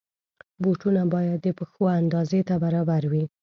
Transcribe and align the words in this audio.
بوټونه 0.61 1.01
باید 1.13 1.39
د 1.43 1.47
پښو 1.57 1.83
اندازې 1.99 2.39
ته 2.47 2.55
برابر 2.63 3.03
وي. 3.11 3.23